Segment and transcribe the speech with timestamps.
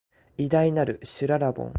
[0.39, 1.69] 偉大なる、しゅららぼん